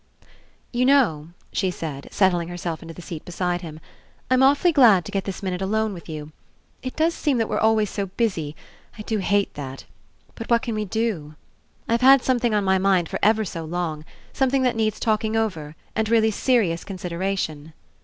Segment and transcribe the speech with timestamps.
[0.73, 3.79] *'You know," she said, settling herself into the seat beside him,
[4.31, 6.31] "I'm awfuly glad to get this minute alone with you.
[6.81, 8.55] It does seem that we're always so busy—
[8.97, 9.85] I do hate that—
[10.33, 11.35] but what can we do?
[11.87, 14.03] I've had something on my mind for ever so long,
[14.33, 17.73] something that needs talking over and really serious consideration."